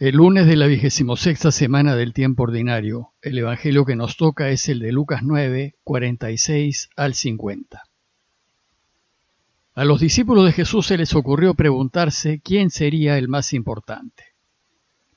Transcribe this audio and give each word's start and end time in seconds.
El 0.00 0.14
lunes 0.14 0.46
de 0.46 0.54
la 0.54 0.68
vigésimo 0.68 1.16
sexta 1.16 1.50
semana 1.50 1.96
del 1.96 2.12
tiempo 2.12 2.44
ordinario, 2.44 3.14
el 3.20 3.36
Evangelio 3.36 3.84
que 3.84 3.96
nos 3.96 4.16
toca 4.16 4.48
es 4.50 4.68
el 4.68 4.78
de 4.78 4.92
Lucas 4.92 5.22
9, 5.24 5.74
46 5.82 6.90
al 6.94 7.14
50. 7.14 7.82
A 9.74 9.84
los 9.84 9.98
discípulos 9.98 10.46
de 10.46 10.52
Jesús 10.52 10.86
se 10.86 10.96
les 10.96 11.16
ocurrió 11.16 11.54
preguntarse 11.54 12.40
quién 12.44 12.70
sería 12.70 13.18
el 13.18 13.26
más 13.26 13.52
importante. 13.52 14.22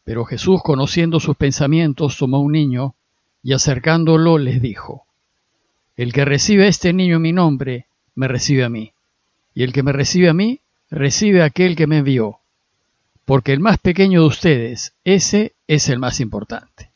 Pero 0.04 0.26
Jesús, 0.26 0.64
conociendo 0.64 1.20
sus 1.20 1.36
pensamientos, 1.36 2.18
tomó 2.18 2.40
un 2.40 2.54
niño 2.54 2.96
y 3.44 3.54
acercándolo 3.54 4.40
les 4.40 4.64
dijo, 4.64 5.06
El 5.96 6.12
que 6.12 6.26
recibe 6.26 6.66
a 6.66 6.70
este 6.70 6.92
niño 6.92 7.18
en 7.18 7.22
mi 7.22 7.34
nombre, 7.34 7.86
me 8.16 8.28
recibe 8.28 8.64
a 8.64 8.70
mí, 8.70 8.94
y 9.54 9.62
el 9.62 9.74
que 9.74 9.84
me 9.84 9.92
recibe 9.92 10.28
a 10.28 10.34
mí, 10.34 10.62
recibe 10.90 11.44
a 11.44 11.46
aquel 11.46 11.76
que 11.76 11.86
me 11.86 12.00
envió 12.00 12.41
porque 13.26 13.54
el 13.54 13.60
más 13.60 13.78
pequeño 13.78 14.22
de 14.22 14.28
ustedes, 14.28 14.94
ese 15.04 15.54
es 15.68 15.90
el 15.90 16.00
más 16.00 16.20
importante. 16.20 16.92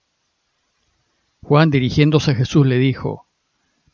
Juan, 1.41 1.70
dirigiéndose 1.70 2.31
a 2.31 2.36
Jesús, 2.36 2.66
le 2.66 2.77
dijo, 2.77 3.27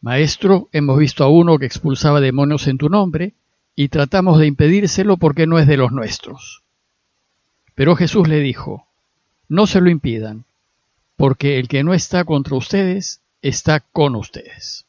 Maestro, 0.01 0.69
hemos 0.71 0.97
visto 0.97 1.23
a 1.23 1.27
uno 1.27 1.59
que 1.59 1.65
expulsaba 1.65 2.21
demonios 2.21 2.67
en 2.67 2.77
tu 2.77 2.89
nombre, 2.89 3.33
y 3.75 3.89
tratamos 3.89 4.39
de 4.39 4.47
impedírselo 4.47 5.17
porque 5.17 5.47
no 5.47 5.59
es 5.59 5.67
de 5.67 5.77
los 5.77 5.91
nuestros. 5.91 6.63
Pero 7.75 7.95
Jesús 7.95 8.27
le 8.27 8.39
dijo, 8.39 8.87
No 9.47 9.67
se 9.67 9.81
lo 9.81 9.89
impidan, 9.89 10.45
porque 11.15 11.59
el 11.59 11.67
que 11.67 11.83
no 11.83 11.93
está 11.93 12.25
contra 12.25 12.55
ustedes, 12.55 13.21
está 13.41 13.79
con 13.79 14.15
ustedes. 14.15 14.85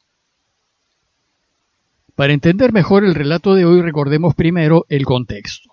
Para 2.15 2.33
entender 2.33 2.73
mejor 2.73 3.05
el 3.05 3.15
relato 3.15 3.55
de 3.55 3.65
hoy, 3.65 3.83
recordemos 3.83 4.35
primero 4.35 4.85
el 4.89 5.05
contexto. 5.05 5.72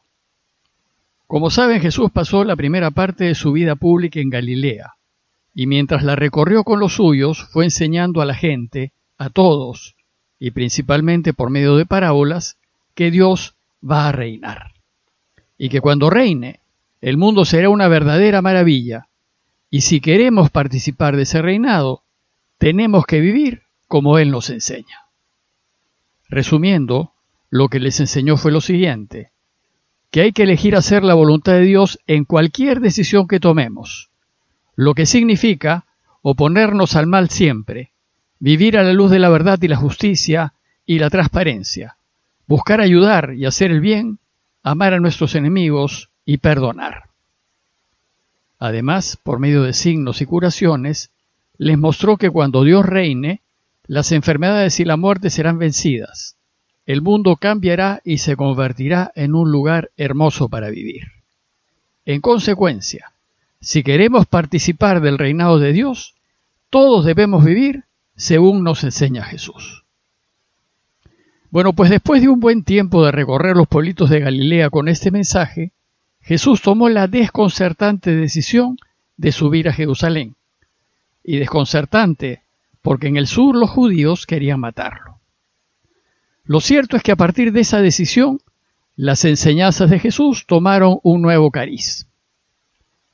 Como 1.29 1.51
saben, 1.51 1.79
Jesús 1.79 2.09
pasó 2.09 2.43
la 2.43 2.55
primera 2.55 2.89
parte 2.89 3.25
de 3.25 3.35
su 3.35 3.51
vida 3.51 3.75
pública 3.75 4.19
en 4.19 4.31
Galilea, 4.31 4.95
y 5.53 5.67
mientras 5.67 6.02
la 6.02 6.15
recorrió 6.15 6.63
con 6.63 6.80
los 6.80 6.94
suyos, 6.94 7.44
fue 7.52 7.66
enseñando 7.66 8.23
a 8.23 8.25
la 8.25 8.33
gente, 8.33 8.94
a 9.16 9.30
todos, 9.30 9.95
y 10.39 10.49
principalmente 10.49 11.36
por 11.36 11.52
medio 11.52 11.77
de 11.77 11.86
parábolas, 11.86 12.58
que 12.95 13.11
Dios 13.11 13.53
va 13.88 14.08
a 14.08 14.11
reinar. 14.11 14.73
Y 15.55 15.69
que 15.69 15.81
cuando 15.81 16.09
reine, 16.09 16.61
el 16.99 17.17
mundo 17.17 17.45
será 17.45 17.69
una 17.69 17.88
verdadera 17.88 18.41
maravilla, 18.41 19.09
y 19.69 19.81
si 19.81 20.02
queremos 20.02 20.49
participar 20.49 21.16
de 21.16 21.21
ese 21.21 21.43
reinado, 21.43 22.02
tenemos 22.58 23.05
que 23.05 23.19
vivir 23.19 23.61
como 23.88 24.17
Él 24.17 24.31
nos 24.31 24.49
enseña. 24.49 25.05
Resumiendo, 26.27 27.14
lo 27.52 27.69
que 27.69 27.80
les 27.80 27.99
enseñó 27.99 28.36
fue 28.36 28.52
lo 28.52 28.61
siguiente 28.61 29.31
que 30.11 30.21
hay 30.21 30.31
que 30.31 30.43
elegir 30.43 30.75
hacer 30.75 31.03
la 31.03 31.13
voluntad 31.13 31.53
de 31.53 31.61
Dios 31.61 31.99
en 32.07 32.25
cualquier 32.25 32.79
decisión 32.79 33.27
que 33.27 33.39
tomemos, 33.39 34.09
lo 34.75 34.93
que 34.93 35.05
significa 35.05 35.85
oponernos 36.21 36.95
al 36.95 37.07
mal 37.07 37.29
siempre, 37.29 37.91
vivir 38.39 38.77
a 38.77 38.83
la 38.83 38.93
luz 38.93 39.11
de 39.11 39.19
la 39.19 39.30
verdad 39.30 39.59
y 39.61 39.67
la 39.67 39.75
justicia 39.75 40.53
y 40.85 40.99
la 40.99 41.09
transparencia, 41.09 41.97
buscar 42.47 42.81
ayudar 42.81 43.33
y 43.35 43.45
hacer 43.45 43.71
el 43.71 43.81
bien, 43.81 44.19
amar 44.63 44.93
a 44.93 44.99
nuestros 44.99 45.35
enemigos 45.35 46.09
y 46.25 46.37
perdonar. 46.37 47.09
Además, 48.57 49.17
por 49.21 49.39
medio 49.39 49.63
de 49.63 49.73
signos 49.73 50.21
y 50.21 50.25
curaciones, 50.25 51.11
les 51.57 51.77
mostró 51.77 52.17
que 52.17 52.30
cuando 52.30 52.63
Dios 52.63 52.85
reine, 52.85 53.41
las 53.85 54.11
enfermedades 54.11 54.80
y 54.80 54.85
la 54.85 54.97
muerte 54.97 55.30
serán 55.30 55.59
vencidas, 55.59 56.35
el 56.90 57.04
mundo 57.04 57.36
cambiará 57.36 58.02
y 58.04 58.18
se 58.18 58.36
convertirá 58.36 59.12
en 59.14 59.36
un 59.36 59.52
lugar 59.52 59.92
hermoso 59.95 60.50
para 60.50 60.72
vivir. 60.72 61.04
En 62.04 62.20
consecuencia, 62.20 63.12
si 63.62 63.84
queremos 63.84 64.26
participar 64.26 65.00
del 65.00 65.20
reinado 65.20 65.60
de 65.60 65.72
Dios, 65.72 66.16
todos 66.72 67.06
debemos 67.06 67.45
vivir 67.45 67.84
según 68.16 68.64
nos 68.64 68.84
enseña 68.84 69.23
Jesús. 69.23 69.84
Bueno, 71.52 71.73
pues 71.73 71.92
después 71.92 72.23
de 72.23 72.30
un 72.30 72.39
buen 72.39 72.64
tiempo 72.64 73.05
de 73.05 73.11
recorrer 73.11 73.55
los 73.55 73.67
pueblitos 73.67 74.10
de 74.10 74.22
Galilea 74.22 74.72
con 74.72 74.88
este 74.88 75.11
mensaje, 75.11 75.73
Jesús 76.22 76.60
tomó 76.64 76.89
la 76.89 77.05
desconcertante 77.05 78.16
decisión 78.16 78.80
de 79.16 79.32
subir 79.32 79.70
a 79.70 79.73
Jerusalén. 79.73 80.33
Y 81.23 81.38
desconcertante 81.38 82.42
porque 82.82 83.10
en 83.10 83.17
el 83.17 83.28
sur 83.28 83.55
los 83.55 83.70
judíos 83.70 84.26
querían 84.26 84.60
matarlo. 84.60 85.18
Lo 86.49 86.61
cierto 86.61 86.98
es 86.98 87.04
que 87.04 87.11
a 87.11 87.15
partir 87.15 87.52
de 87.52 87.60
esa 87.60 87.80
decisión, 87.80 88.39
las 88.95 89.23
enseñanzas 89.23 89.87
de 89.92 89.99
Jesús 89.99 90.48
tomaron 90.48 90.98
un 91.04 91.21
nuevo 91.21 91.52
cariz. 91.52 92.08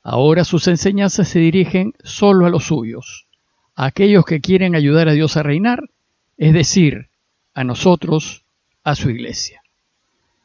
Ahora 0.02 0.42
sus 0.42 0.66
enseñanzas 0.68 1.28
se 1.28 1.40
dirigen 1.40 1.92
solo 2.02 2.46
a 2.46 2.48
los 2.48 2.64
suyos, 2.64 3.26
a 3.74 3.84
aquellos 3.84 4.24
que 4.24 4.40
quieren 4.40 4.74
ayudar 4.74 5.10
a 5.10 5.12
Dios 5.12 5.36
a 5.36 5.42
reinar, 5.42 5.90
es 6.38 6.54
decir, 6.54 7.10
a 7.52 7.62
nosotros, 7.62 8.46
a 8.82 8.94
su 8.94 9.10
iglesia. 9.10 9.60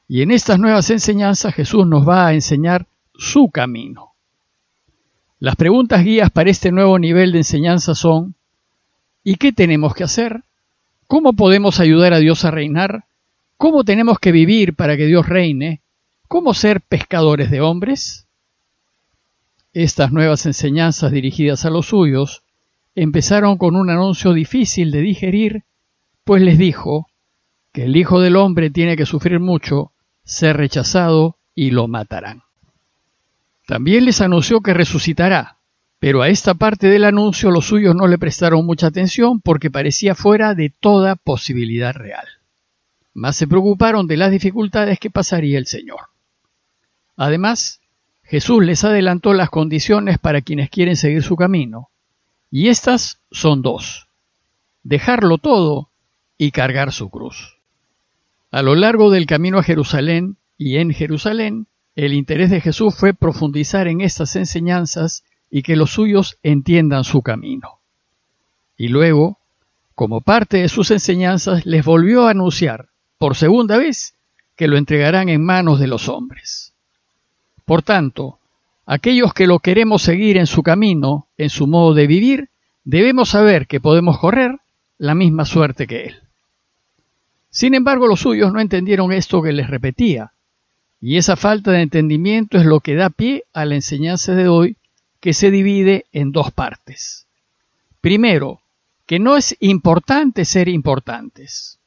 Y 0.09 0.21
en 0.21 0.31
estas 0.31 0.59
nuevas 0.59 0.89
enseñanzas 0.89 1.55
Jesús 1.55 1.87
nos 1.87 2.05
va 2.05 2.27
a 2.27 2.33
enseñar 2.33 2.87
su 3.15 3.51
camino. 3.51 4.15
Las 5.39 5.55
preguntas 5.55 6.03
guías 6.03 6.29
para 6.29 6.49
este 6.49 6.73
nuevo 6.73 6.99
nivel 6.99 7.31
de 7.31 7.37
enseñanza 7.37 7.95
son, 7.95 8.35
¿y 9.23 9.35
qué 9.35 9.53
tenemos 9.53 9.93
que 9.93 10.03
hacer? 10.03 10.43
¿Cómo 11.11 11.33
podemos 11.33 11.81
ayudar 11.81 12.13
a 12.13 12.19
Dios 12.19 12.45
a 12.45 12.51
reinar? 12.51 13.03
¿Cómo 13.57 13.83
tenemos 13.83 14.17
que 14.17 14.31
vivir 14.31 14.77
para 14.77 14.95
que 14.95 15.07
Dios 15.07 15.27
reine? 15.27 15.81
¿Cómo 16.29 16.53
ser 16.53 16.79
pescadores 16.79 17.51
de 17.51 17.59
hombres? 17.59 18.29
Estas 19.73 20.13
nuevas 20.13 20.45
enseñanzas 20.45 21.11
dirigidas 21.11 21.65
a 21.65 21.69
los 21.69 21.87
suyos 21.87 22.43
empezaron 22.95 23.57
con 23.57 23.75
un 23.75 23.89
anuncio 23.89 24.31
difícil 24.31 24.89
de 24.91 25.01
digerir, 25.01 25.65
pues 26.23 26.41
les 26.41 26.57
dijo 26.57 27.07
que 27.73 27.83
el 27.83 27.97
Hijo 27.97 28.21
del 28.21 28.37
Hombre 28.37 28.69
tiene 28.69 28.95
que 28.95 29.05
sufrir 29.05 29.41
mucho, 29.41 29.91
ser 30.23 30.55
rechazado 30.55 31.35
y 31.53 31.71
lo 31.71 31.89
matarán. 31.89 32.43
También 33.67 34.05
les 34.05 34.21
anunció 34.21 34.61
que 34.61 34.73
resucitará, 34.73 35.57
pero 36.01 36.23
a 36.23 36.29
esta 36.29 36.55
parte 36.55 36.87
del 36.87 37.03
anuncio 37.03 37.51
los 37.51 37.67
suyos 37.67 37.93
no 37.93 38.07
le 38.07 38.17
prestaron 38.17 38.65
mucha 38.65 38.87
atención 38.87 39.39
porque 39.39 39.69
parecía 39.69 40.15
fuera 40.15 40.55
de 40.55 40.71
toda 40.71 41.15
posibilidad 41.15 41.93
real. 41.93 42.25
Más 43.13 43.35
se 43.35 43.47
preocuparon 43.47 44.07
de 44.07 44.17
las 44.17 44.31
dificultades 44.31 44.97
que 44.97 45.11
pasaría 45.11 45.59
el 45.59 45.67
Señor. 45.67 46.07
Además, 47.15 47.81
Jesús 48.23 48.65
les 48.65 48.83
adelantó 48.83 49.35
las 49.35 49.51
condiciones 49.51 50.17
para 50.17 50.41
quienes 50.41 50.71
quieren 50.71 50.95
seguir 50.95 51.21
su 51.21 51.35
camino, 51.35 51.89
y 52.49 52.69
estas 52.69 53.19
son 53.29 53.61
dos, 53.61 54.07
dejarlo 54.81 55.37
todo 55.37 55.91
y 56.35 56.49
cargar 56.49 56.93
su 56.93 57.11
cruz. 57.11 57.59
A 58.49 58.63
lo 58.63 58.73
largo 58.73 59.11
del 59.11 59.27
camino 59.27 59.59
a 59.59 59.63
Jerusalén 59.63 60.37
y 60.57 60.77
en 60.77 60.95
Jerusalén, 60.95 61.67
el 61.95 62.13
interés 62.13 62.49
de 62.49 62.59
Jesús 62.59 62.95
fue 62.95 63.13
profundizar 63.13 63.87
en 63.87 64.01
estas 64.01 64.35
enseñanzas 64.35 65.23
y 65.51 65.61
que 65.63 65.75
los 65.75 65.91
suyos 65.91 66.39
entiendan 66.41 67.03
su 67.03 67.21
camino. 67.21 67.79
Y 68.77 68.87
luego, 68.87 69.37
como 69.93 70.21
parte 70.21 70.57
de 70.57 70.69
sus 70.69 70.89
enseñanzas, 70.89 71.65
les 71.65 71.85
volvió 71.85 72.25
a 72.25 72.31
anunciar, 72.31 72.87
por 73.17 73.35
segunda 73.35 73.77
vez, 73.77 74.15
que 74.55 74.67
lo 74.67 74.77
entregarán 74.77 75.29
en 75.29 75.43
manos 75.43 75.79
de 75.79 75.87
los 75.87 76.07
hombres. 76.07 76.73
Por 77.65 77.83
tanto, 77.83 78.39
aquellos 78.85 79.33
que 79.33 79.45
lo 79.45 79.59
queremos 79.59 80.01
seguir 80.01 80.37
en 80.37 80.47
su 80.47 80.63
camino, 80.63 81.27
en 81.37 81.49
su 81.49 81.67
modo 81.67 81.93
de 81.93 82.07
vivir, 82.07 82.49
debemos 82.85 83.29
saber 83.29 83.67
que 83.67 83.81
podemos 83.81 84.17
correr 84.17 84.57
la 84.97 85.15
misma 85.15 85.45
suerte 85.45 85.85
que 85.85 86.05
él. 86.05 86.15
Sin 87.49 87.75
embargo, 87.75 88.07
los 88.07 88.21
suyos 88.21 88.53
no 88.53 88.61
entendieron 88.61 89.11
esto 89.11 89.41
que 89.41 89.51
les 89.51 89.69
repetía, 89.69 90.31
y 91.01 91.17
esa 91.17 91.35
falta 91.35 91.71
de 91.71 91.81
entendimiento 91.81 92.57
es 92.57 92.65
lo 92.65 92.79
que 92.79 92.95
da 92.95 93.09
pie 93.09 93.43
a 93.53 93.65
la 93.65 93.75
enseñanza 93.75 94.33
de 94.33 94.47
hoy 94.47 94.77
que 95.21 95.33
se 95.33 95.51
divide 95.51 96.05
en 96.11 96.31
dos 96.31 96.51
partes. 96.51 97.27
Primero, 98.01 98.61
que 99.05 99.19
no 99.19 99.37
es 99.37 99.55
importante 99.59 100.43
ser 100.43 100.67
importantes. 100.67 101.79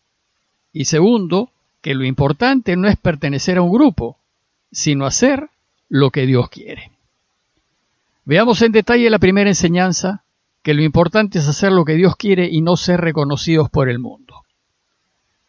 Y 0.72 0.86
segundo, 0.86 1.50
que 1.82 1.94
lo 1.94 2.04
importante 2.04 2.76
no 2.76 2.88
es 2.88 2.96
pertenecer 2.96 3.58
a 3.58 3.62
un 3.62 3.72
grupo, 3.72 4.18
sino 4.72 5.04
hacer 5.04 5.50
lo 5.88 6.10
que 6.10 6.26
Dios 6.26 6.48
quiere. 6.48 6.92
Veamos 8.24 8.62
en 8.62 8.72
detalle 8.72 9.10
la 9.10 9.18
primera 9.18 9.50
enseñanza, 9.50 10.24
que 10.62 10.72
lo 10.72 10.82
importante 10.82 11.38
es 11.40 11.48
hacer 11.48 11.72
lo 11.72 11.84
que 11.84 11.94
Dios 11.94 12.16
quiere 12.16 12.48
y 12.50 12.62
no 12.62 12.76
ser 12.76 13.00
reconocidos 13.00 13.68
por 13.68 13.90
el 13.90 13.98
mundo. 13.98 14.44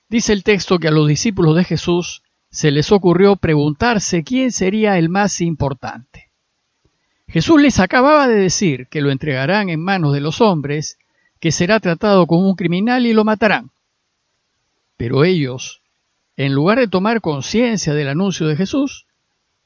Dice 0.09 0.33
el 0.33 0.43
texto 0.43 0.77
que 0.77 0.89
a 0.89 0.91
los 0.91 1.07
discípulos 1.07 1.55
de 1.55 1.63
Jesús 1.63 2.21
se 2.49 2.71
les 2.71 2.91
ocurrió 2.91 3.35
preguntarse 3.35 4.23
quién 4.23 4.51
sería 4.51 4.97
el 4.97 5.09
más 5.09 5.39
importante. 5.41 6.24
Jesús 7.27 7.61
les 7.61 7.79
acababa 7.79 8.27
de 8.27 8.35
decir 8.35 8.87
que 8.87 9.01
lo 9.01 9.11
entregarán 9.11 9.69
en 9.69 9.81
manos 9.81 10.13
de 10.13 10.21
los 10.21 10.41
hombres, 10.41 10.97
que 11.39 11.51
será 11.51 11.79
tratado 11.79 12.27
como 12.27 12.49
un 12.49 12.55
criminal 12.55 13.05
y 13.05 13.13
lo 13.13 13.25
matarán. 13.25 13.71
Pero 14.97 15.23
ellos, 15.23 15.81
en 16.37 16.53
lugar 16.53 16.79
de 16.79 16.87
tomar 16.87 17.21
conciencia 17.21 17.93
del 17.93 18.09
anuncio 18.09 18.47
de 18.47 18.55
Jesús, 18.55 19.05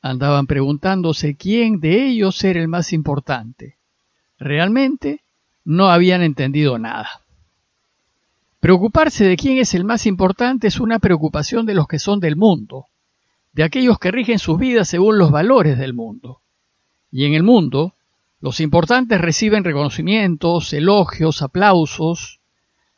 andaban 0.02 0.48
preguntándose 0.48 1.36
quién 1.36 1.80
de 1.80 2.08
ellos 2.08 2.44
era 2.44 2.60
el 2.60 2.68
más 2.68 2.94
importante. 2.94 3.78
Realmente 4.38 5.22
no 5.66 5.90
habían 5.90 6.22
entendido 6.22 6.80
nada. 6.80 7.22
Preocuparse 8.60 9.26
de 9.26 9.38
quién 9.38 9.58
es 9.58 9.74
el 9.74 9.86
más 9.86 10.06
importante 10.06 10.68
es 10.68 10.80
una 10.80 11.00
preocupación 11.00 11.66
de 11.66 11.76
los 11.76 11.88
que 11.88 12.00
son 12.00 12.20
del 12.20 12.36
mundo, 12.36 12.86
de 13.54 13.64
aquellos 13.64 14.00
que 14.00 14.12
rigen 14.12 14.40
sus 14.40 14.58
vidas 14.58 14.88
según 14.88 15.18
los 15.18 15.32
valores 15.32 15.78
del 15.78 15.94
mundo. 15.94 16.42
Y 17.12 17.26
en 17.26 17.34
el 17.34 17.44
mundo, 17.44 17.96
los 18.40 18.60
importantes 18.60 19.20
reciben 19.20 19.64
reconocimientos, 19.64 20.74
elogios, 20.74 21.42
aplausos, 21.42 22.40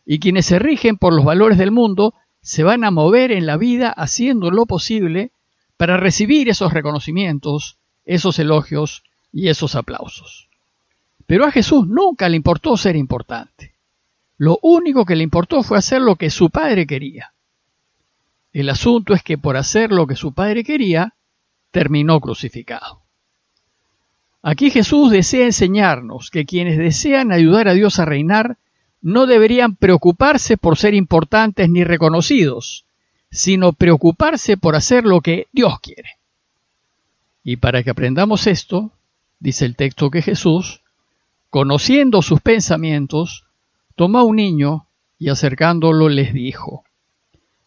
y 0.05 0.19
quienes 0.19 0.45
se 0.45 0.59
rigen 0.59 0.97
por 0.97 1.13
los 1.13 1.25
valores 1.25 1.57
del 1.57 1.71
mundo 1.71 2.13
se 2.41 2.63
van 2.63 2.83
a 2.83 2.91
mover 2.91 3.31
en 3.31 3.45
la 3.45 3.57
vida 3.57 3.89
haciendo 3.89 4.51
lo 4.51 4.65
posible 4.65 5.31
para 5.77 5.97
recibir 5.97 6.49
esos 6.49 6.73
reconocimientos, 6.73 7.77
esos 8.05 8.39
elogios 8.39 9.03
y 9.31 9.49
esos 9.49 9.75
aplausos. 9.75 10.49
Pero 11.25 11.45
a 11.45 11.51
Jesús 11.51 11.87
nunca 11.87 12.27
le 12.29 12.35
importó 12.35 12.75
ser 12.77 12.95
importante. 12.95 13.75
Lo 14.37 14.59
único 14.63 15.05
que 15.05 15.15
le 15.15 15.23
importó 15.23 15.63
fue 15.63 15.77
hacer 15.77 16.01
lo 16.01 16.15
que 16.15 16.29
su 16.29 16.49
padre 16.49 16.87
quería. 16.87 17.33
El 18.53 18.69
asunto 18.69 19.13
es 19.13 19.23
que 19.23 19.37
por 19.37 19.55
hacer 19.55 19.91
lo 19.91 20.07
que 20.07 20.15
su 20.15 20.33
padre 20.33 20.63
quería, 20.63 21.13
terminó 21.71 22.19
crucificado. 22.19 23.03
Aquí 24.43 24.71
Jesús 24.71 25.11
desea 25.11 25.45
enseñarnos 25.45 26.31
que 26.31 26.45
quienes 26.45 26.77
desean 26.77 27.31
ayudar 27.31 27.67
a 27.67 27.73
Dios 27.73 27.99
a 27.99 28.05
reinar 28.05 28.57
no 29.01 29.25
deberían 29.25 29.75
preocuparse 29.75 30.57
por 30.57 30.77
ser 30.77 30.93
importantes 30.93 31.69
ni 31.69 31.83
reconocidos, 31.83 32.85
sino 33.29 33.73
preocuparse 33.73 34.57
por 34.57 34.75
hacer 34.75 35.05
lo 35.05 35.21
que 35.21 35.47
Dios 35.51 35.79
quiere. 35.79 36.17
Y 37.43 37.57
para 37.57 37.83
que 37.83 37.89
aprendamos 37.91 38.47
esto, 38.47 38.91
dice 39.39 39.65
el 39.65 39.75
texto 39.75 40.11
que 40.11 40.21
Jesús, 40.21 40.81
conociendo 41.49 42.21
sus 42.21 42.41
pensamientos, 42.41 43.45
tomó 43.95 44.23
un 44.23 44.35
niño 44.35 44.87
y 45.17 45.29
acercándolo 45.29 46.09
les 46.09 46.33
dijo, 46.33 46.83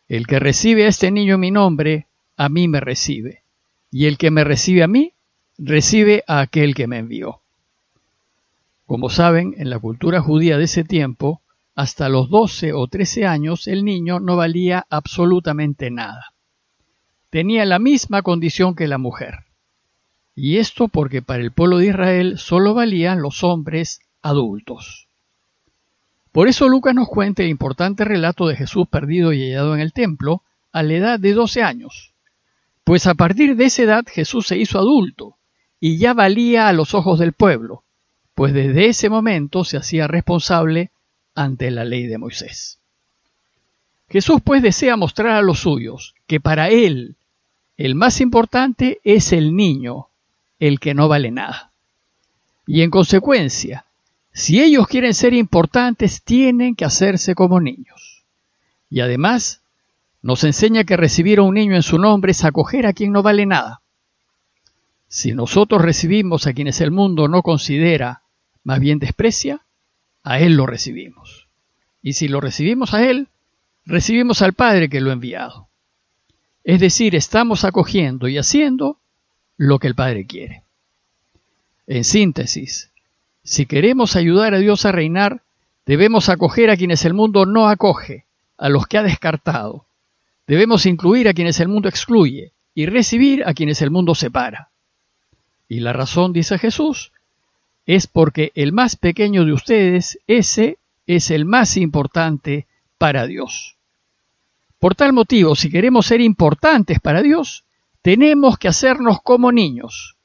El 0.09 0.27
que 0.27 0.39
recibe 0.39 0.85
a 0.85 0.89
este 0.89 1.11
niño 1.11 1.39
mi 1.39 1.51
nombre, 1.51 2.07
a 2.37 2.49
mí 2.49 2.69
me 2.69 2.81
recibe, 2.81 3.43
y 3.91 4.07
el 4.07 4.19
que 4.19 4.31
me 4.31 4.45
recibe 4.45 4.83
a 4.83 4.89
mí, 4.89 5.14
recibe 5.59 6.25
a 6.27 6.41
aquel 6.41 6.75
que 6.75 6.87
me 6.87 6.99
envió. 6.99 7.41
Como 8.87 9.09
saben, 9.09 9.55
en 9.59 9.71
la 9.71 9.79
cultura 9.79 10.21
judía 10.21 10.59
de 10.59 10.65
ese 10.65 10.85
tiempo, 10.85 11.41
hasta 11.75 12.09
los 12.09 12.29
12 12.29 12.73
o 12.73 12.87
13 12.87 13.27
años 13.27 13.67
el 13.67 13.85
niño 13.85 14.21
no 14.21 14.37
valía 14.37 14.87
absolutamente 14.91 15.91
nada. 15.91 16.33
Tenía 17.31 17.65
la 17.65 17.79
misma 17.79 18.23
condición 18.23 18.75
que 18.75 18.87
la 18.87 18.99
mujer. 18.99 19.45
Y 20.37 20.59
esto 20.59 20.89
porque 20.89 21.23
para 21.23 21.43
el 21.43 21.53
pueblo 21.53 21.79
de 21.79 21.87
Israel 21.87 22.39
solo 22.39 22.75
valían 22.75 23.23
los 23.23 23.43
hombres 23.43 24.01
adultos. 24.23 25.09
Por 26.33 26.49
eso 26.49 26.69
Lucas 26.69 26.95
nos 26.95 27.09
cuenta 27.09 27.43
el 27.43 27.49
importante 27.49 28.05
relato 28.05 28.47
de 28.49 28.57
Jesús 28.57 28.89
perdido 28.89 29.33
y 29.33 29.41
hallado 29.41 29.75
en 29.75 29.81
el 29.81 29.93
templo 29.93 30.43
a 30.73 30.83
la 30.83 30.95
edad 30.95 31.21
de 31.21 31.33
12 31.33 31.63
años. 31.63 32.13
Pues 32.83 33.07
a 33.07 33.15
partir 33.15 33.57
de 33.57 33.67
esa 33.67 33.83
edad 33.83 34.05
Jesús 34.07 34.49
se 34.49 34.59
hizo 34.59 34.79
adulto 34.79 35.37
y 35.81 35.99
ya 35.99 36.15
valía 36.15 36.69
a 36.69 36.73
los 36.73 36.95
ojos 36.95 37.19
del 37.19 37.33
pueblo, 37.33 37.83
pues 38.35 38.53
desde 38.53 38.87
ese 38.87 39.09
momento 39.09 39.65
se 39.65 39.77
hacía 39.77 40.07
responsable 40.07 40.91
ante 41.35 41.71
la 41.71 41.85
ley 41.85 42.07
de 42.07 42.19
Moisés. 42.19 42.79
Jesús 44.09 44.41
pues 44.45 44.63
desea 44.63 44.97
mostrar 44.97 45.33
a 45.33 45.43
los 45.43 45.61
suyos 45.61 46.15
que 46.27 46.41
para 46.41 46.69
él 46.69 47.17
el 47.77 47.95
más 47.95 48.21
importante 48.21 49.01
es 49.03 49.33
el 49.33 49.57
niño, 49.57 50.09
el 50.61 50.79
que 50.79 50.95
no 50.95 51.09
vale 51.09 51.31
nada. 51.31 51.73
Y 52.67 52.83
en 52.83 52.91
consecuencia, 52.91 53.85
si 54.33 54.61
ellos 54.61 54.87
quieren 54.87 55.15
ser 55.15 55.35
importantes, 55.35 56.23
tienen 56.23 56.77
que 56.77 56.85
hacerse 56.85 57.35
como 57.35 57.61
niños. 57.61 58.25
Y 58.91 59.01
además, 59.01 59.63
nos 60.23 60.45
enseña 60.45 60.85
que 60.85 60.97
recibir 60.97 61.41
a 61.41 61.43
un 61.43 61.55
niño 61.55 61.75
en 61.75 61.83
su 61.83 61.99
nombre 61.99 62.33
es 62.33 62.45
acoger 62.45 62.87
a 62.87 62.93
quien 62.93 63.13
no 63.13 63.23
vale 63.23 63.47
nada. 63.47 63.81
Si 65.15 65.33
nosotros 65.33 65.81
recibimos 65.81 66.49
a 66.49 66.55
quienes 66.55 66.81
el 66.81 66.91
mundo 66.91 67.29
no 67.29 67.43
considera, 67.43 68.23
más 68.65 68.81
bien 68.81 68.99
desprecia, 68.99 69.65
a 70.25 70.41
Él 70.41 70.57
lo 70.57 70.67
recibimos. 70.67 71.47
Y 72.03 72.15
si 72.15 72.27
lo 72.27 72.41
recibimos 72.41 72.95
a 72.95 73.09
Él, 73.09 73.29
recibimos 73.87 74.43
al 74.43 74.55
Padre 74.55 74.89
que 74.89 75.01
lo 75.01 75.11
ha 75.11 75.13
enviado. 75.13 75.69
Es 76.65 76.81
decir, 76.81 77.15
estamos 77.15 77.63
acogiendo 77.63 78.27
y 78.27 78.39
haciendo 78.39 78.99
lo 79.57 79.79
que 79.79 79.87
el 79.87 79.95
Padre 79.95 80.27
quiere. 80.27 80.65
En 81.87 82.03
síntesis, 82.03 82.91
si 83.45 83.67
queremos 83.67 84.17
ayudar 84.17 84.53
a 84.53 84.59
Dios 84.59 84.85
a 84.85 84.91
reinar, 84.91 85.43
debemos 85.87 86.29
acoger 86.29 86.71
a 86.71 86.77
quienes 86.77 87.05
el 87.05 87.15
mundo 87.15 87.47
no 87.47 87.69
acoge, 87.69 88.25
a 88.59 88.69
los 88.69 88.89
que 88.89 88.99
ha 88.99 89.05
descartado. 89.05 89.87
Debemos 90.49 90.87
incluir 90.87 91.29
a 91.29 91.35
quienes 91.35 91.61
el 91.61 91.69
mundo 91.69 91.89
excluye 91.89 92.51
y 92.75 92.87
recibir 92.87 93.45
a 93.47 93.55
quienes 93.55 93.81
el 93.81 93.93
mundo 93.93 94.17
separa. 94.17 94.71
Y 95.69 95.81
la 95.81 95.93
razón, 95.93 96.33
dice 96.33 96.59
Jesús, 96.59 97.13
es 97.87 98.07
porque 98.07 98.53
el 98.55 98.73
más 98.73 98.97
pequeño 98.97 99.45
de 99.45 99.53
ustedes, 99.53 100.19
ese 100.27 100.79
es 101.07 101.31
el 101.31 101.45
más 101.45 101.77
importante 101.77 102.67
para 102.99 103.27
Dios. 103.27 103.77
Por 104.79 104.95
tal 104.95 105.13
motivo, 105.13 105.55
si 105.55 105.71
queremos 105.71 106.07
ser 106.07 106.21
importantes 106.21 107.01
para 107.01 107.23
Dios, 107.23 107.65
tenemos 108.03 108.59
que 108.59 108.69
hacernos 108.69 109.19
como 109.23 109.53
niños. 109.53 110.17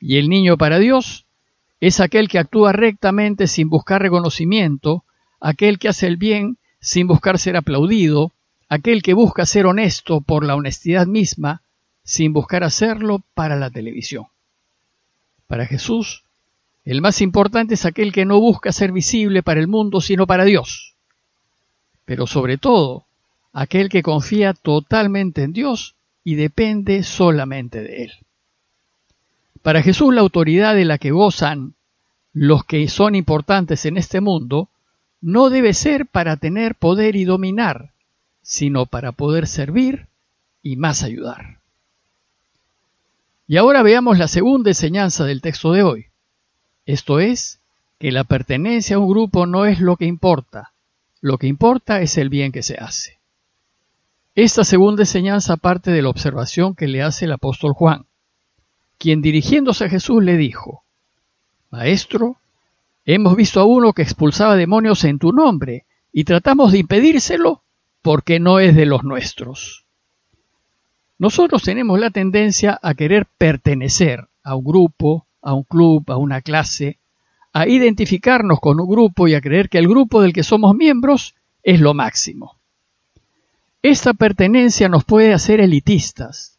Y 0.00 0.16
el 0.16 0.28
niño 0.28 0.56
para 0.56 0.78
Dios 0.78 1.26
es 1.80 2.00
aquel 2.00 2.28
que 2.28 2.38
actúa 2.38 2.72
rectamente 2.72 3.46
sin 3.46 3.68
buscar 3.68 4.02
reconocimiento, 4.02 5.04
aquel 5.40 5.78
que 5.78 5.88
hace 5.88 6.06
el 6.06 6.16
bien 6.16 6.58
sin 6.80 7.06
buscar 7.06 7.38
ser 7.38 7.56
aplaudido, 7.56 8.32
aquel 8.68 9.02
que 9.02 9.14
busca 9.14 9.46
ser 9.46 9.66
honesto 9.66 10.20
por 10.20 10.44
la 10.44 10.54
honestidad 10.54 11.06
misma, 11.06 11.62
sin 12.04 12.32
buscar 12.32 12.64
hacerlo 12.64 13.22
para 13.34 13.56
la 13.56 13.70
televisión. 13.70 14.26
Para 15.48 15.66
Jesús, 15.66 16.22
el 16.84 17.00
más 17.00 17.20
importante 17.20 17.74
es 17.74 17.84
aquel 17.86 18.12
que 18.12 18.24
no 18.24 18.38
busca 18.38 18.70
ser 18.70 18.92
visible 18.92 19.42
para 19.42 19.60
el 19.60 19.66
mundo, 19.66 20.00
sino 20.00 20.26
para 20.26 20.44
Dios. 20.44 20.94
Pero 22.04 22.26
sobre 22.26 22.58
todo, 22.58 23.06
aquel 23.52 23.88
que 23.88 24.02
confía 24.02 24.52
totalmente 24.54 25.42
en 25.42 25.52
Dios 25.52 25.96
y 26.22 26.34
depende 26.34 27.02
solamente 27.02 27.82
de 27.82 28.04
Él. 28.04 28.12
Para 29.62 29.82
Jesús 29.82 30.14
la 30.14 30.20
autoridad 30.20 30.74
de 30.74 30.84
la 30.84 30.98
que 30.98 31.10
gozan 31.10 31.74
los 32.32 32.64
que 32.64 32.86
son 32.88 33.14
importantes 33.14 33.86
en 33.86 33.96
este 33.96 34.20
mundo 34.20 34.68
no 35.20 35.50
debe 35.50 35.74
ser 35.74 36.06
para 36.06 36.36
tener 36.36 36.74
poder 36.74 37.16
y 37.16 37.24
dominar, 37.24 37.92
sino 38.42 38.86
para 38.86 39.12
poder 39.12 39.46
servir 39.46 40.06
y 40.62 40.76
más 40.76 41.02
ayudar. 41.02 41.57
Y 43.48 43.56
ahora 43.56 43.82
veamos 43.82 44.18
la 44.18 44.28
segunda 44.28 44.70
enseñanza 44.70 45.24
del 45.24 45.40
texto 45.42 45.72
de 45.72 45.82
hoy. 45.82 46.06
Esto 46.86 47.18
es, 47.18 47.58
que 47.98 48.12
la 48.12 48.22
pertenencia 48.22 48.94
a 48.94 48.98
un 49.00 49.08
grupo 49.08 49.46
no 49.46 49.64
es 49.64 49.80
lo 49.80 49.96
que 49.96 50.04
importa, 50.04 50.72
lo 51.20 51.38
que 51.38 51.48
importa 51.48 52.00
es 52.00 52.16
el 52.16 52.28
bien 52.28 52.52
que 52.52 52.62
se 52.62 52.76
hace. 52.76 53.18
Esta 54.36 54.62
segunda 54.62 55.02
enseñanza 55.02 55.56
parte 55.56 55.90
de 55.90 56.02
la 56.02 56.10
observación 56.10 56.76
que 56.76 56.86
le 56.86 57.02
hace 57.02 57.24
el 57.24 57.32
apóstol 57.32 57.72
Juan 57.72 58.06
quien 58.98 59.22
dirigiéndose 59.22 59.84
a 59.84 59.88
Jesús 59.88 60.22
le 60.22 60.36
dijo, 60.36 60.82
Maestro, 61.70 62.36
hemos 63.04 63.36
visto 63.36 63.60
a 63.60 63.64
uno 63.64 63.92
que 63.92 64.02
expulsaba 64.02 64.56
demonios 64.56 65.04
en 65.04 65.18
tu 65.18 65.32
nombre 65.32 65.86
y 66.12 66.24
tratamos 66.24 66.72
de 66.72 66.78
impedírselo 66.78 67.62
porque 68.02 68.40
no 68.40 68.58
es 68.58 68.74
de 68.74 68.86
los 68.86 69.04
nuestros. 69.04 69.84
Nosotros 71.18 71.62
tenemos 71.62 71.98
la 71.98 72.10
tendencia 72.10 72.78
a 72.80 72.94
querer 72.94 73.26
pertenecer 73.26 74.28
a 74.42 74.54
un 74.54 74.64
grupo, 74.64 75.26
a 75.42 75.52
un 75.52 75.64
club, 75.64 76.10
a 76.10 76.16
una 76.16 76.40
clase, 76.42 76.98
a 77.52 77.66
identificarnos 77.66 78.60
con 78.60 78.80
un 78.80 78.88
grupo 78.88 79.26
y 79.26 79.34
a 79.34 79.40
creer 79.40 79.68
que 79.68 79.78
el 79.78 79.88
grupo 79.88 80.22
del 80.22 80.32
que 80.32 80.44
somos 80.44 80.76
miembros 80.76 81.34
es 81.62 81.80
lo 81.80 81.92
máximo. 81.92 82.56
Esta 83.82 84.14
pertenencia 84.14 84.88
nos 84.88 85.04
puede 85.04 85.32
hacer 85.32 85.60
elitistas, 85.60 86.58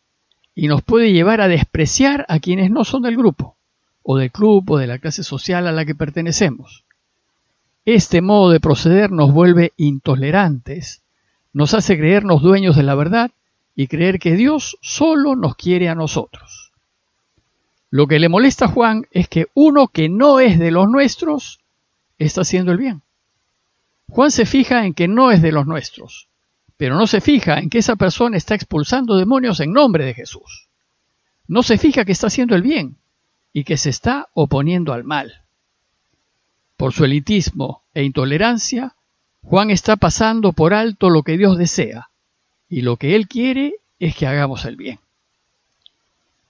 y 0.59 0.67
nos 0.67 0.81
puede 0.81 1.13
llevar 1.13 1.39
a 1.39 1.47
despreciar 1.47 2.25
a 2.27 2.39
quienes 2.39 2.69
no 2.69 2.83
son 2.83 3.03
del 3.03 3.15
grupo, 3.15 3.55
o 4.03 4.17
del 4.17 4.29
club 4.29 4.69
o 4.71 4.77
de 4.77 4.87
la 4.87 4.99
clase 4.99 5.23
social 5.23 5.67
a 5.67 5.71
la 5.71 5.85
que 5.85 5.95
pertenecemos. 5.95 6.83
Este 7.85 8.21
modo 8.21 8.51
de 8.51 8.59
proceder 8.59 9.09
nos 9.09 9.31
vuelve 9.31 9.71
intolerantes, 9.77 11.01
nos 11.53 11.73
hace 11.73 11.97
creernos 11.97 12.41
dueños 12.41 12.75
de 12.75 12.83
la 12.83 12.95
verdad 12.95 13.31
y 13.79 13.87
creer 13.87 14.19
que 14.19 14.35
Dios 14.35 14.77
solo 14.81 15.37
nos 15.37 15.55
quiere 15.55 15.87
a 15.87 15.95
nosotros. 15.95 16.73
Lo 17.89 18.07
que 18.07 18.19
le 18.19 18.27
molesta 18.27 18.65
a 18.65 18.67
Juan 18.67 19.07
es 19.09 19.29
que 19.29 19.47
uno 19.53 19.87
que 19.87 20.09
no 20.09 20.41
es 20.41 20.59
de 20.59 20.69
los 20.69 20.89
nuestros 20.89 21.61
está 22.17 22.41
haciendo 22.41 22.73
el 22.73 22.77
bien. 22.77 23.03
Juan 24.09 24.31
se 24.31 24.45
fija 24.45 24.85
en 24.85 24.93
que 24.93 25.07
no 25.07 25.31
es 25.31 25.41
de 25.41 25.53
los 25.53 25.65
nuestros, 25.65 26.27
pero 26.75 26.97
no 26.97 27.07
se 27.07 27.21
fija 27.21 27.59
en 27.59 27.69
que 27.69 27.77
esa 27.77 27.95
persona 27.95 28.35
está 28.35 28.53
expulsando 28.53 29.15
demonios 29.15 29.61
en 29.61 29.71
nombre 29.71 30.03
de 30.03 30.13
Jesús. 30.13 30.67
no 31.47 31.63
se 31.63 31.77
fija 31.77 32.03
que 32.03 32.11
está 32.11 32.27
haciendo 32.27 32.55
el 32.55 32.61
bien 32.61 32.97
y 33.53 33.63
que 33.63 33.77
se 33.77 33.91
está 33.91 34.27
oponiendo 34.33 34.91
al 34.91 35.05
mal. 35.05 35.43
Por 36.75 36.91
su 36.91 37.05
elitismo 37.05 37.83
e 37.93 38.03
intolerancia, 38.03 38.97
Juan 39.41 39.69
está 39.69 39.95
pasando 39.95 40.51
por 40.51 40.73
alto 40.73 41.09
lo 41.09 41.23
que 41.23 41.37
Dios 41.37 41.57
desea, 41.57 42.09
y 42.69 42.81
lo 42.81 42.97
que 42.97 43.15
Él 43.15 43.27
quiere 43.27 43.75
es 43.99 44.15
que 44.15 44.27
hagamos 44.27 44.65
el 44.65 44.75
bien. 44.75 44.99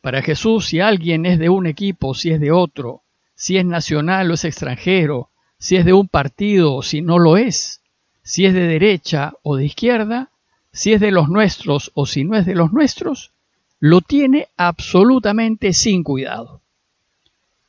Para 0.02 0.22
Jesús, 0.22 0.68
si 0.68 0.80
alguien 0.80 1.26
es 1.26 1.40
de 1.40 1.50
un 1.50 1.66
equipo, 1.66 2.14
si 2.14 2.32
es 2.32 2.40
de 2.40 2.52
otro, 2.52 3.02
si 3.36 3.58
es 3.58 3.66
nacional 3.66 4.30
o 4.30 4.34
es 4.34 4.46
extranjero, 4.46 5.30
si 5.58 5.76
es 5.76 5.86
de 5.86 5.94
un 5.94 6.08
partido 6.08 6.76
o 6.76 6.84
si 6.84 7.02
no 7.02 7.20
lo 7.20 7.38
es, 7.38 7.82
si 8.22 8.46
es 8.46 8.54
de 8.54 8.68
derecha 8.68 9.34
o 9.44 9.56
de 9.56 9.66
izquierda, 9.66 10.30
si 10.72 10.94
es 10.94 11.02
de 11.02 11.12
los 11.12 11.30
nuestros 11.30 11.92
o 11.96 12.06
si 12.06 12.24
no 12.24 12.38
es 12.38 12.46
de 12.46 12.56
los 12.56 12.72
nuestros, 12.72 13.32
lo 13.80 14.02
tiene 14.02 14.48
absolutamente 14.58 15.74
sin 15.74 16.04
cuidado. 16.04 16.62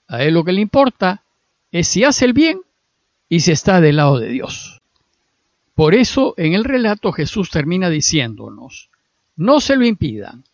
A 0.09 0.23
él 0.23 0.35
lo 0.35 0.45
que 0.45 0.53
le 0.53 0.61
importa 0.61 1.23
es 1.73 1.89
si 1.89 2.05
hace 2.05 2.25
el 2.25 2.33
bien 2.33 2.61
y 3.29 3.41
si 3.41 3.53
está 3.53 3.81
del 3.81 3.97
lado 3.97 4.19
de 4.19 4.29
Dios. 4.29 4.80
Por 5.81 5.95
eso 5.95 6.35
en 6.37 6.53
el 6.53 6.65
relato 6.65 7.11
Jesús 7.11 7.49
termina 7.49 7.89
diciéndonos, 7.89 8.91
no 9.35 9.61
se 9.61 9.77
lo 9.77 9.87
impidan, 9.87 10.45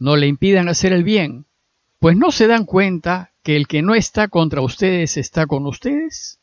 no 0.00 0.16
le 0.16 0.26
impidan 0.26 0.68
hacer 0.68 0.92
el 0.92 1.04
bien, 1.04 1.44
pues 2.00 2.16
no 2.16 2.32
se 2.32 2.48
dan 2.48 2.64
cuenta 2.64 3.30
que 3.44 3.54
el 3.54 3.68
que 3.68 3.82
no 3.82 3.94
está 3.94 4.26
contra 4.26 4.62
ustedes 4.62 5.16
está 5.16 5.46
con 5.46 5.64
ustedes. 5.66 6.40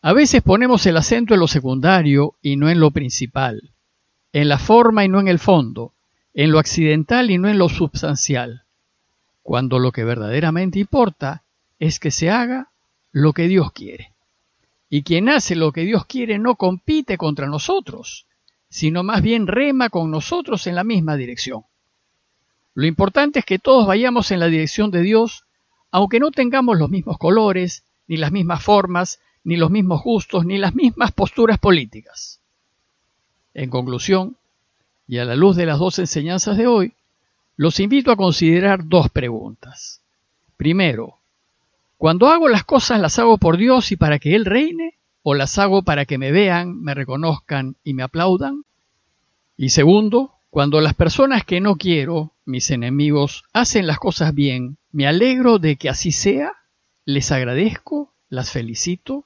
A 0.00 0.14
veces 0.14 0.40
ponemos 0.40 0.86
el 0.86 0.96
acento 0.96 1.34
en 1.34 1.40
lo 1.40 1.48
secundario 1.48 2.36
y 2.40 2.56
no 2.56 2.70
en 2.70 2.80
lo 2.80 2.92
principal, 2.92 3.72
en 4.32 4.48
la 4.48 4.58
forma 4.58 5.04
y 5.04 5.10
no 5.10 5.20
en 5.20 5.28
el 5.28 5.38
fondo, 5.38 5.92
en 6.32 6.50
lo 6.50 6.58
accidental 6.58 7.30
y 7.30 7.36
no 7.36 7.50
en 7.50 7.58
lo 7.58 7.68
substancial, 7.68 8.62
cuando 9.42 9.78
lo 9.78 9.92
que 9.92 10.04
verdaderamente 10.04 10.78
importa 10.78 11.42
es 11.78 12.00
que 12.00 12.10
se 12.10 12.30
haga 12.30 12.70
lo 13.12 13.34
que 13.34 13.48
Dios 13.48 13.70
quiere. 13.72 14.11
Y 14.94 15.04
quien 15.04 15.30
hace 15.30 15.56
lo 15.56 15.72
que 15.72 15.86
Dios 15.86 16.04
quiere 16.04 16.38
no 16.38 16.56
compite 16.56 17.16
contra 17.16 17.46
nosotros, 17.46 18.26
sino 18.68 19.02
más 19.02 19.22
bien 19.22 19.46
rema 19.46 19.88
con 19.88 20.10
nosotros 20.10 20.66
en 20.66 20.74
la 20.74 20.84
misma 20.84 21.16
dirección. 21.16 21.62
Lo 22.74 22.84
importante 22.84 23.38
es 23.38 23.46
que 23.46 23.58
todos 23.58 23.86
vayamos 23.86 24.30
en 24.32 24.38
la 24.38 24.48
dirección 24.48 24.90
de 24.90 25.00
Dios, 25.00 25.46
aunque 25.90 26.20
no 26.20 26.30
tengamos 26.30 26.78
los 26.78 26.90
mismos 26.90 27.16
colores, 27.16 27.84
ni 28.06 28.18
las 28.18 28.32
mismas 28.32 28.62
formas, 28.62 29.18
ni 29.44 29.56
los 29.56 29.70
mismos 29.70 30.02
gustos, 30.02 30.44
ni 30.44 30.58
las 30.58 30.74
mismas 30.74 31.10
posturas 31.10 31.58
políticas. 31.58 32.42
En 33.54 33.70
conclusión, 33.70 34.36
y 35.08 35.16
a 35.16 35.24
la 35.24 35.36
luz 35.36 35.56
de 35.56 35.64
las 35.64 35.78
dos 35.78 35.98
enseñanzas 36.00 36.58
de 36.58 36.66
hoy, 36.66 36.92
los 37.56 37.80
invito 37.80 38.12
a 38.12 38.16
considerar 38.16 38.86
dos 38.86 39.08
preguntas. 39.08 40.02
Primero, 40.58 41.16
cuando 42.02 42.30
hago 42.30 42.48
las 42.48 42.64
cosas 42.64 43.00
las 43.00 43.20
hago 43.20 43.38
por 43.38 43.56
Dios 43.56 43.92
y 43.92 43.96
para 43.96 44.18
que 44.18 44.34
Él 44.34 44.44
reine, 44.44 44.98
o 45.22 45.34
las 45.34 45.56
hago 45.60 45.84
para 45.84 46.04
que 46.04 46.18
me 46.18 46.32
vean, 46.32 46.82
me 46.82 46.94
reconozcan 46.94 47.76
y 47.84 47.94
me 47.94 48.02
aplaudan. 48.02 48.64
Y 49.56 49.68
segundo, 49.68 50.32
cuando 50.50 50.80
las 50.80 50.94
personas 50.94 51.44
que 51.44 51.60
no 51.60 51.76
quiero, 51.76 52.32
mis 52.44 52.72
enemigos, 52.72 53.44
hacen 53.52 53.86
las 53.86 54.00
cosas 54.00 54.34
bien, 54.34 54.78
me 54.90 55.06
alegro 55.06 55.60
de 55.60 55.76
que 55.76 55.88
así 55.88 56.10
sea, 56.10 56.50
les 57.04 57.30
agradezco, 57.30 58.12
las 58.28 58.50
felicito. 58.50 59.24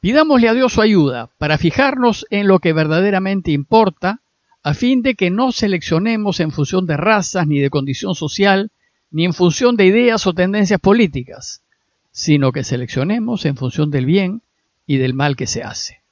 Pidámosle 0.00 0.50
a 0.50 0.52
Dios 0.52 0.74
su 0.74 0.82
ayuda 0.82 1.30
para 1.38 1.56
fijarnos 1.56 2.26
en 2.28 2.48
lo 2.48 2.58
que 2.58 2.74
verdaderamente 2.74 3.50
importa, 3.50 4.20
a 4.62 4.74
fin 4.74 5.00
de 5.00 5.14
que 5.14 5.30
no 5.30 5.52
seleccionemos 5.52 6.38
en 6.40 6.50
función 6.50 6.84
de 6.84 6.98
razas 6.98 7.46
ni 7.46 7.60
de 7.60 7.70
condición 7.70 8.14
social, 8.14 8.72
ni 9.12 9.24
en 9.24 9.34
función 9.34 9.76
de 9.76 9.86
ideas 9.86 10.26
o 10.26 10.32
tendencias 10.32 10.80
políticas, 10.80 11.62
sino 12.10 12.50
que 12.50 12.64
seleccionemos 12.64 13.44
en 13.44 13.56
función 13.56 13.90
del 13.90 14.06
bien 14.06 14.42
y 14.86 14.96
del 14.96 15.14
mal 15.14 15.36
que 15.36 15.46
se 15.46 15.62
hace. 15.62 16.02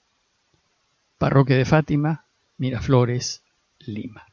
Parroquia 1.19 1.57
de 1.57 1.65
Fátima, 1.65 2.27
Miraflores, 2.57 3.43
Lima. 3.79 4.30